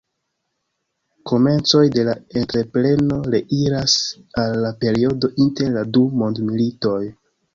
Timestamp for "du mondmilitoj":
5.99-6.99